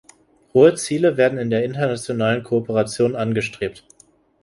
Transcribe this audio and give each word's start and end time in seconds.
Hohe 0.55 0.73
Ziele 0.73 1.15
werden 1.15 1.37
in 1.37 1.51
der 1.51 1.63
internationalen 1.63 2.41
Kooperation 2.41 3.15
angestrebt. 3.15 3.83